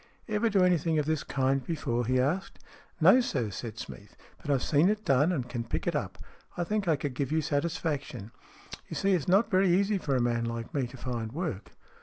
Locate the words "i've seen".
4.49-4.89